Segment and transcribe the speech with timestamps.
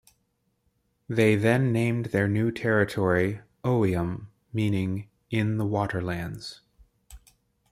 [1.07, 6.61] They then named their new territory "Oium", meaning "in the waterlands".